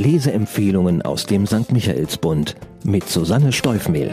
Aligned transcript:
Leseempfehlungen 0.00 1.02
aus 1.02 1.26
dem 1.26 1.46
St. 1.46 1.72
Michaelsbund 1.72 2.56
mit 2.84 3.06
Susanne 3.06 3.52
Steufmehl. 3.52 4.10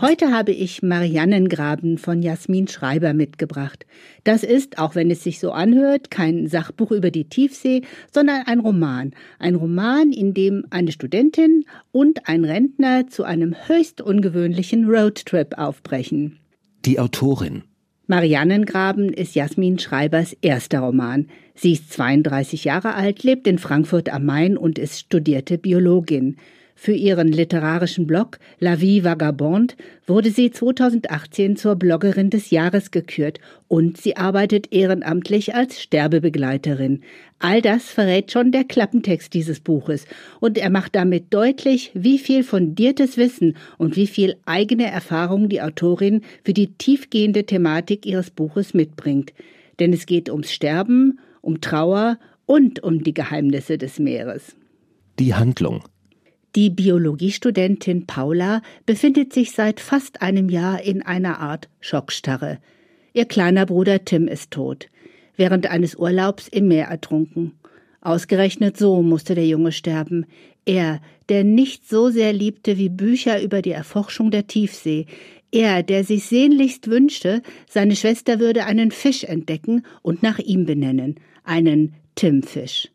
Heute 0.00 0.30
habe 0.30 0.52
ich 0.52 0.82
Mariannengraben 0.82 1.98
von 1.98 2.22
Jasmin 2.22 2.68
Schreiber 2.68 3.12
mitgebracht. 3.12 3.86
Das 4.22 4.44
ist, 4.44 4.78
auch 4.78 4.94
wenn 4.94 5.10
es 5.10 5.24
sich 5.24 5.40
so 5.40 5.50
anhört, 5.50 6.12
kein 6.12 6.46
Sachbuch 6.46 6.92
über 6.92 7.10
die 7.10 7.28
Tiefsee, 7.28 7.82
sondern 8.12 8.42
ein 8.46 8.60
Roman. 8.60 9.10
Ein 9.40 9.56
Roman, 9.56 10.12
in 10.12 10.32
dem 10.32 10.64
eine 10.70 10.92
Studentin 10.92 11.64
und 11.90 12.28
ein 12.28 12.44
Rentner 12.44 13.08
zu 13.08 13.24
einem 13.24 13.56
höchst 13.66 14.00
ungewöhnlichen 14.00 14.84
Roadtrip 14.84 15.58
aufbrechen. 15.58 16.38
Die 16.84 17.00
Autorin 17.00 17.64
Mariannengraben 18.10 19.10
ist 19.10 19.34
Jasmin 19.34 19.78
Schreibers 19.78 20.34
erster 20.40 20.80
Roman. 20.80 21.28
Sie 21.54 21.72
ist 21.72 21.92
32 21.92 22.64
Jahre 22.64 22.94
alt, 22.94 23.22
lebt 23.22 23.46
in 23.46 23.58
Frankfurt 23.58 24.08
am 24.08 24.24
Main 24.24 24.56
und 24.56 24.78
ist 24.78 24.98
studierte 24.98 25.58
Biologin. 25.58 26.38
Für 26.80 26.92
ihren 26.92 27.32
literarischen 27.32 28.06
Blog 28.06 28.38
La 28.60 28.80
Vie 28.80 29.02
Vagabonde 29.02 29.74
wurde 30.06 30.30
sie 30.30 30.52
2018 30.52 31.56
zur 31.56 31.74
Bloggerin 31.74 32.30
des 32.30 32.50
Jahres 32.50 32.92
gekürt 32.92 33.40
und 33.66 33.96
sie 33.96 34.16
arbeitet 34.16 34.72
ehrenamtlich 34.72 35.56
als 35.56 35.82
Sterbebegleiterin. 35.82 37.02
All 37.40 37.62
das 37.62 37.90
verrät 37.90 38.30
schon 38.30 38.52
der 38.52 38.62
Klappentext 38.62 39.34
dieses 39.34 39.58
Buches 39.58 40.06
und 40.38 40.56
er 40.56 40.70
macht 40.70 40.94
damit 40.94 41.34
deutlich, 41.34 41.90
wie 41.94 42.16
viel 42.16 42.44
fundiertes 42.44 43.16
Wissen 43.16 43.56
und 43.76 43.96
wie 43.96 44.06
viel 44.06 44.36
eigene 44.46 44.88
Erfahrung 44.88 45.48
die 45.48 45.60
Autorin 45.60 46.22
für 46.44 46.52
die 46.52 46.74
tiefgehende 46.74 47.44
Thematik 47.44 48.06
ihres 48.06 48.30
Buches 48.30 48.72
mitbringt. 48.72 49.32
Denn 49.80 49.92
es 49.92 50.06
geht 50.06 50.30
ums 50.30 50.52
Sterben, 50.52 51.18
um 51.40 51.60
Trauer 51.60 52.20
und 52.46 52.84
um 52.84 53.02
die 53.02 53.14
Geheimnisse 53.14 53.78
des 53.78 53.98
Meeres. 53.98 54.54
Die 55.18 55.34
Handlung 55.34 55.82
die 56.58 56.70
Biologiestudentin 56.70 58.06
Paula 58.06 58.62
befindet 58.84 59.32
sich 59.32 59.52
seit 59.52 59.78
fast 59.78 60.22
einem 60.22 60.48
Jahr 60.48 60.82
in 60.82 61.02
einer 61.02 61.38
Art 61.38 61.68
Schockstarre. 61.78 62.58
Ihr 63.12 63.26
kleiner 63.26 63.64
Bruder 63.64 64.04
Tim 64.04 64.26
ist 64.26 64.50
tot, 64.50 64.88
während 65.36 65.70
eines 65.70 65.94
Urlaubs 65.94 66.48
im 66.48 66.66
Meer 66.66 66.86
ertrunken. 66.86 67.52
Ausgerechnet 68.00 68.76
so 68.76 69.02
musste 69.02 69.36
der 69.36 69.46
Junge 69.46 69.70
sterben. 69.70 70.26
Er, 70.64 71.00
der 71.28 71.44
nicht 71.44 71.88
so 71.88 72.10
sehr 72.10 72.32
liebte 72.32 72.76
wie 72.76 72.88
Bücher 72.88 73.40
über 73.40 73.62
die 73.62 73.70
Erforschung 73.70 74.32
der 74.32 74.48
Tiefsee, 74.48 75.06
er, 75.52 75.84
der 75.84 76.02
sich 76.02 76.24
sehnlichst 76.24 76.88
wünschte, 76.88 77.40
seine 77.68 77.94
Schwester 77.94 78.40
würde 78.40 78.64
einen 78.64 78.90
Fisch 78.90 79.22
entdecken 79.22 79.84
und 80.02 80.24
nach 80.24 80.40
ihm 80.40 80.66
benennen, 80.66 81.20
einen 81.44 81.94
Timfisch. 82.16 82.88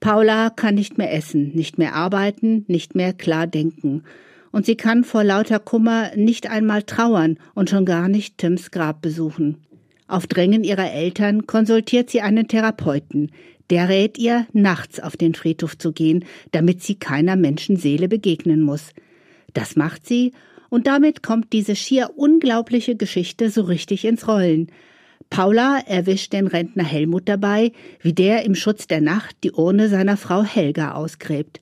Paula 0.00 0.50
kann 0.50 0.76
nicht 0.76 0.98
mehr 0.98 1.12
essen, 1.12 1.52
nicht 1.54 1.78
mehr 1.78 1.94
arbeiten, 1.94 2.64
nicht 2.68 2.94
mehr 2.94 3.12
klar 3.12 3.46
denken. 3.46 4.04
Und 4.52 4.64
sie 4.64 4.76
kann 4.76 5.04
vor 5.04 5.24
lauter 5.24 5.58
Kummer 5.58 6.10
nicht 6.16 6.50
einmal 6.50 6.82
trauern 6.82 7.38
und 7.54 7.68
schon 7.70 7.84
gar 7.84 8.08
nicht 8.08 8.38
Tims 8.38 8.70
Grab 8.70 9.02
besuchen. 9.02 9.58
Auf 10.06 10.26
Drängen 10.26 10.64
ihrer 10.64 10.90
Eltern 10.90 11.46
konsultiert 11.46 12.10
sie 12.10 12.22
einen 12.22 12.48
Therapeuten. 12.48 13.30
Der 13.70 13.90
rät 13.90 14.16
ihr, 14.16 14.46
nachts 14.52 15.00
auf 15.00 15.16
den 15.16 15.34
Friedhof 15.34 15.76
zu 15.76 15.92
gehen, 15.92 16.24
damit 16.52 16.82
sie 16.82 16.94
keiner 16.94 17.36
Menschenseele 17.36 18.08
begegnen 18.08 18.62
muss. 18.62 18.92
Das 19.52 19.76
macht 19.76 20.06
sie, 20.06 20.32
und 20.70 20.86
damit 20.86 21.22
kommt 21.22 21.52
diese 21.52 21.76
schier 21.76 22.10
unglaubliche 22.16 22.96
Geschichte 22.96 23.50
so 23.50 23.62
richtig 23.62 24.04
ins 24.04 24.28
Rollen. 24.28 24.68
Paula 25.30 25.80
erwischt 25.86 26.32
den 26.32 26.46
Rentner 26.46 26.84
Helmut 26.84 27.28
dabei, 27.28 27.72
wie 28.00 28.12
der 28.12 28.44
im 28.44 28.54
Schutz 28.54 28.86
der 28.86 29.00
Nacht 29.00 29.36
die 29.44 29.52
Urne 29.52 29.88
seiner 29.88 30.16
Frau 30.16 30.42
Helga 30.42 30.92
ausgräbt. 30.92 31.60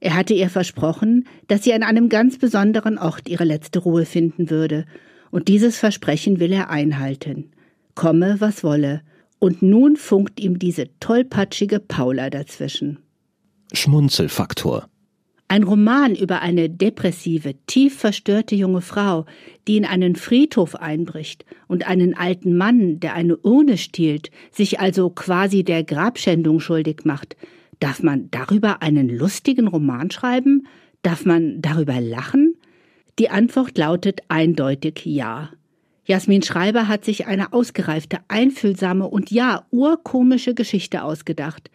Er 0.00 0.14
hatte 0.14 0.34
ihr 0.34 0.50
versprochen, 0.50 1.26
dass 1.46 1.64
sie 1.64 1.74
an 1.74 1.82
einem 1.82 2.08
ganz 2.08 2.38
besonderen 2.38 2.98
Ort 2.98 3.28
ihre 3.28 3.44
letzte 3.44 3.78
Ruhe 3.78 4.06
finden 4.06 4.50
würde, 4.50 4.84
und 5.30 5.48
dieses 5.48 5.78
Versprechen 5.78 6.38
will 6.38 6.52
er 6.52 6.70
einhalten. 6.70 7.50
Komme, 7.94 8.36
was 8.38 8.62
wolle. 8.62 9.02
Und 9.40 9.62
nun 9.62 9.96
funkt 9.96 10.38
ihm 10.38 10.60
diese 10.60 10.88
tollpatschige 11.00 11.80
Paula 11.80 12.30
dazwischen. 12.30 12.98
Schmunzelfaktor 13.72 14.88
ein 15.54 15.62
Roman 15.62 16.16
über 16.16 16.42
eine 16.42 16.68
depressive, 16.68 17.54
tief 17.68 17.96
verstörte 17.96 18.56
junge 18.56 18.80
Frau, 18.80 19.24
die 19.68 19.76
in 19.76 19.84
einen 19.84 20.16
Friedhof 20.16 20.74
einbricht 20.74 21.44
und 21.68 21.86
einen 21.86 22.14
alten 22.16 22.56
Mann, 22.56 22.98
der 22.98 23.14
eine 23.14 23.36
Urne 23.36 23.78
stiehlt, 23.78 24.32
sich 24.50 24.80
also 24.80 25.10
quasi 25.10 25.62
der 25.62 25.84
Grabschändung 25.84 26.58
schuldig 26.58 27.02
macht. 27.04 27.36
Darf 27.78 28.02
man 28.02 28.32
darüber 28.32 28.82
einen 28.82 29.08
lustigen 29.08 29.68
Roman 29.68 30.10
schreiben? 30.10 30.66
Darf 31.02 31.24
man 31.24 31.62
darüber 31.62 32.00
lachen? 32.00 32.56
Die 33.20 33.30
Antwort 33.30 33.78
lautet 33.78 34.22
eindeutig 34.26 35.02
ja. 35.04 35.50
Jasmin 36.04 36.42
Schreiber 36.42 36.88
hat 36.88 37.04
sich 37.04 37.28
eine 37.28 37.52
ausgereifte, 37.52 38.18
einfühlsame 38.26 39.06
und 39.06 39.30
ja 39.30 39.66
urkomische 39.70 40.54
Geschichte 40.54 41.04
ausgedacht. 41.04 41.70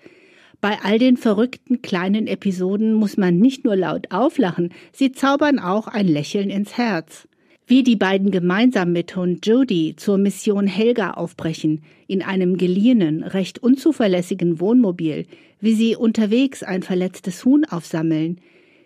Bei 0.62 0.78
all 0.84 1.00
den 1.00 1.16
verrückten 1.16 1.82
kleinen 1.82 2.28
Episoden 2.28 2.94
muss 2.94 3.16
man 3.16 3.38
nicht 3.38 3.64
nur 3.64 3.78
laut 3.78 4.12
auflachen, 4.12 4.74
sie 4.92 5.14
zaubern 5.14 5.58
auch 5.58 5.88
ein 5.88 6.08
Lächeln 6.08 6.50
ins 6.50 6.78
Herz. 6.78 7.28
Wie 7.66 7.84
die 7.84 7.96
beiden 7.96 8.30
gemeinsam 8.30 8.92
mit 8.92 9.16
Hund 9.16 9.46
Jody 9.46 9.94
zur 9.96 10.18
Mission 10.18 10.68
Helga 10.68 11.12
aufbrechen, 11.12 11.84
in 12.08 12.22
einem 12.22 12.58
geliehenen, 12.58 13.24
recht 13.24 13.60
unzuverlässigen 13.60 14.60
Wohnmobil, 14.60 15.28
wie 15.62 15.74
sie 15.74 15.96
unterwegs 15.96 16.64
ein 16.64 16.84
verletztes 16.84 17.46
Huhn 17.46 17.64
aufsammeln, 17.64 18.42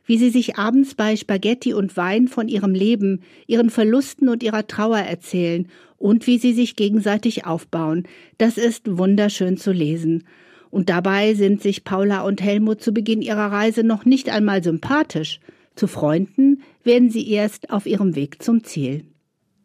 wie 0.05 0.17
sie 0.17 0.29
sich 0.29 0.57
abends 0.57 0.95
bei 0.95 1.15
Spaghetti 1.15 1.73
und 1.73 1.95
Wein 1.97 2.27
von 2.27 2.49
ihrem 2.49 2.75
Leben, 2.75 3.21
ihren 3.47 3.69
Verlusten 3.69 4.29
und 4.29 4.43
ihrer 4.43 4.67
Trauer 4.67 4.99
erzählen 4.99 5.67
und 5.97 6.27
wie 6.27 6.37
sie 6.37 6.53
sich 6.53 6.75
gegenseitig 6.75 7.45
aufbauen, 7.45 8.03
das 8.37 8.57
ist 8.57 8.97
wunderschön 8.97 9.57
zu 9.57 9.71
lesen. 9.71 10.25
Und 10.73 10.89
dabei 10.89 11.35
sind 11.35 11.61
sich 11.61 11.83
Paula 11.83 12.21
und 12.23 12.41
Helmut 12.41 12.81
zu 12.81 12.93
Beginn 12.93 13.21
ihrer 13.21 13.51
Reise 13.51 13.83
noch 13.83 14.05
nicht 14.05 14.29
einmal 14.29 14.63
sympathisch. 14.63 15.39
Zu 15.75 15.85
Freunden 15.85 16.63
werden 16.83 17.11
sie 17.11 17.29
erst 17.29 17.69
auf 17.69 17.85
ihrem 17.85 18.15
Weg 18.15 18.41
zum 18.41 18.63
Ziel. 18.63 19.05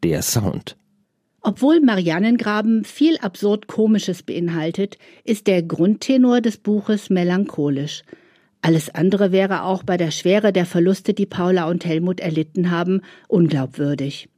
Der 0.03 0.21
Sound. 0.21 0.77
Obwohl 1.41 1.81
Mariannengraben 1.81 2.83
viel 2.83 3.17
absurd 3.17 3.65
Komisches 3.65 4.21
beinhaltet, 4.21 4.99
ist 5.23 5.47
der 5.47 5.63
Grundtenor 5.63 6.41
des 6.41 6.57
Buches 6.57 7.09
melancholisch. 7.09 8.03
Alles 8.61 8.93
andere 8.93 9.31
wäre 9.31 9.63
auch 9.63 9.81
bei 9.81 9.97
der 9.97 10.11
Schwere 10.11 10.53
der 10.53 10.67
Verluste, 10.67 11.15
die 11.15 11.25
Paula 11.25 11.71
und 11.71 11.85
Helmut 11.85 12.19
erlitten 12.19 12.69
haben, 12.69 13.01
unglaubwürdig. 13.27 14.29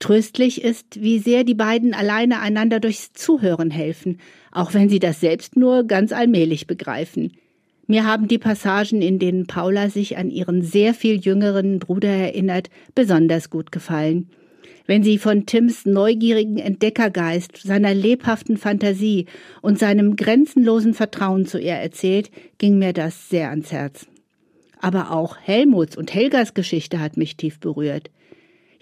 Tröstlich 0.00 0.64
ist, 0.64 1.00
wie 1.00 1.18
sehr 1.18 1.44
die 1.44 1.54
beiden 1.54 1.92
alleine 1.94 2.40
einander 2.40 2.80
durchs 2.80 3.12
Zuhören 3.12 3.70
helfen, 3.70 4.18
auch 4.50 4.74
wenn 4.74 4.88
sie 4.88 4.98
das 4.98 5.20
selbst 5.20 5.56
nur 5.56 5.84
ganz 5.84 6.12
allmählich 6.12 6.66
begreifen. 6.66 7.34
Mir 7.86 8.06
haben 8.06 8.26
die 8.26 8.38
Passagen, 8.38 9.02
in 9.02 9.18
denen 9.18 9.46
Paula 9.46 9.90
sich 9.90 10.16
an 10.16 10.30
ihren 10.30 10.62
sehr 10.62 10.94
viel 10.94 11.16
jüngeren 11.16 11.78
Bruder 11.78 12.08
erinnert, 12.08 12.70
besonders 12.94 13.50
gut 13.50 13.72
gefallen. 13.72 14.30
Wenn 14.86 15.02
sie 15.02 15.18
von 15.18 15.44
Tims 15.44 15.84
neugierigen 15.84 16.56
Entdeckergeist, 16.56 17.58
seiner 17.58 17.92
lebhaften 17.92 18.56
Fantasie 18.56 19.26
und 19.60 19.78
seinem 19.78 20.16
grenzenlosen 20.16 20.94
Vertrauen 20.94 21.46
zu 21.46 21.58
ihr 21.58 21.74
erzählt, 21.74 22.30
ging 22.58 22.78
mir 22.78 22.92
das 22.92 23.28
sehr 23.28 23.50
ans 23.50 23.70
Herz. 23.70 24.06
Aber 24.80 25.10
auch 25.10 25.36
Helmuts 25.36 25.96
und 25.96 26.14
Helgas 26.14 26.54
Geschichte 26.54 27.00
hat 27.00 27.18
mich 27.18 27.36
tief 27.36 27.60
berührt. 27.60 28.10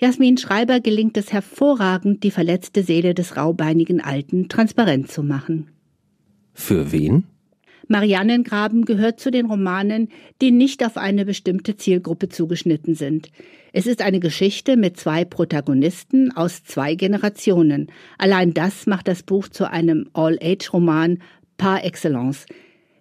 Jasmin 0.01 0.39
Schreiber 0.39 0.79
gelingt 0.79 1.17
es 1.17 1.33
hervorragend, 1.33 2.23
die 2.23 2.31
verletzte 2.31 2.85
Seele 2.85 3.15
des 3.15 3.37
raubeinigen 3.37 4.01
Alten 4.01 4.49
transparent 4.49 5.11
zu 5.11 5.25
machen. 5.25 5.71
Für 6.55 6.93
wen? 6.93 7.25
Mariannengraben 7.89 8.85
gehört 8.85 9.19
zu 9.19 9.33
den 9.33 9.47
Romanen, 9.47 10.09
die 10.41 10.53
nicht 10.53 10.87
auf 10.87 10.97
eine 10.97 11.25
bestimmte 11.25 11.77
Zielgruppe 11.77 12.29
zugeschnitten 12.29 12.95
sind. 12.95 13.31
Es 13.73 13.87
ist 13.87 14.01
eine 14.01 14.21
Geschichte 14.21 14.77
mit 14.77 14.99
zwei 14.99 15.25
Protagonisten 15.25 16.31
aus 16.31 16.63
zwei 16.63 16.95
Generationen. 16.95 17.91
Allein 18.19 18.55
das 18.55 18.87
macht 18.87 19.09
das 19.09 19.25
Buch 19.25 19.49
zu 19.49 19.69
einem 19.69 20.11
All-Age-Roman 20.13 21.19
par 21.57 21.85
excellence. 21.85 22.47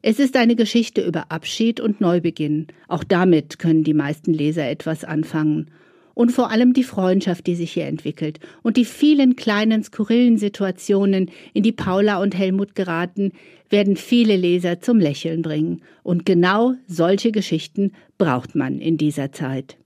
Es 0.01 0.17
ist 0.19 0.35
eine 0.35 0.55
Geschichte 0.55 1.05
über 1.05 1.31
Abschied 1.31 1.79
und 1.79 2.01
Neubeginn. 2.01 2.67
Auch 2.87 3.03
damit 3.03 3.59
können 3.59 3.83
die 3.83 3.93
meisten 3.93 4.33
Leser 4.33 4.67
etwas 4.67 5.03
anfangen 5.03 5.69
und 6.17 6.31
vor 6.31 6.49
allem 6.49 6.73
die 6.73 6.83
Freundschaft, 6.83 7.45
die 7.45 7.53
sich 7.53 7.73
hier 7.73 7.85
entwickelt 7.85 8.39
und 8.63 8.75
die 8.75 8.85
vielen 8.85 9.35
kleinen 9.35 9.83
skurrilen 9.83 10.39
Situationen, 10.39 11.29
in 11.53 11.61
die 11.61 11.71
Paula 11.71 12.19
und 12.19 12.35
Helmut 12.35 12.73
geraten, 12.73 13.33
werden 13.69 13.97
viele 13.97 14.35
Leser 14.35 14.81
zum 14.81 14.99
Lächeln 14.99 15.43
bringen. 15.43 15.83
Und 16.01 16.25
genau 16.25 16.73
solche 16.87 17.31
Geschichten 17.31 17.91
braucht 18.17 18.55
man 18.55 18.79
in 18.79 18.97
dieser 18.97 19.31
Zeit. 19.31 19.77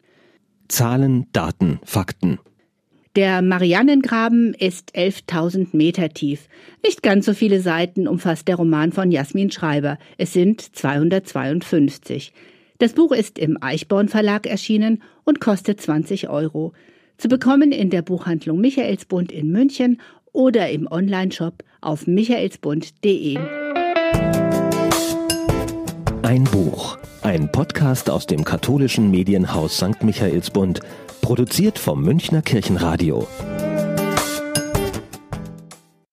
Zahlen, 0.69 1.25
Daten, 1.33 1.81
Fakten. 1.83 2.39
Der 3.17 3.41
Mariannengraben 3.41 4.53
ist 4.53 4.95
11.000 4.95 5.75
Meter 5.75 6.07
tief. 6.07 6.47
Nicht 6.81 7.03
ganz 7.03 7.25
so 7.25 7.33
viele 7.33 7.59
Seiten 7.59 8.07
umfasst 8.07 8.47
der 8.47 8.55
Roman 8.55 8.93
von 8.93 9.11
Jasmin 9.11 9.51
Schreiber. 9.51 9.97
Es 10.17 10.31
sind 10.31 10.61
252. 10.61 12.31
Das 12.81 12.93
Buch 12.93 13.11
ist 13.11 13.37
im 13.37 13.59
Eichborn 13.61 14.07
Verlag 14.07 14.47
erschienen 14.47 15.03
und 15.23 15.39
kostet 15.39 15.79
20 15.79 16.29
Euro. 16.29 16.73
Zu 17.15 17.27
bekommen 17.27 17.71
in 17.71 17.91
der 17.91 18.01
Buchhandlung 18.01 18.59
Michaelsbund 18.59 19.31
in 19.31 19.51
München 19.51 20.01
oder 20.31 20.67
im 20.67 20.87
Onlineshop 20.89 21.63
auf 21.81 22.07
michaelsbund.de. 22.07 23.37
Ein 26.23 26.43
Buch. 26.45 26.97
Ein 27.21 27.51
Podcast 27.51 28.09
aus 28.09 28.25
dem 28.25 28.43
katholischen 28.43 29.11
Medienhaus 29.11 29.77
St. 29.77 30.01
Michaelsbund 30.01 30.79
Produziert 31.21 31.77
vom 31.77 32.01
Münchner 32.01 32.41
Kirchenradio. 32.41 33.27